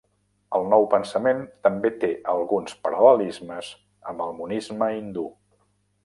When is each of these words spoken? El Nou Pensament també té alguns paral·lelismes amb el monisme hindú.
El 0.59 0.63
Nou 0.69 0.85
Pensament 0.91 1.41
també 1.67 1.91
té 2.03 2.09
alguns 2.33 2.73
paral·lelismes 2.87 3.69
amb 4.13 4.25
el 4.29 4.33
monisme 4.39 4.89
hindú. 4.95 5.27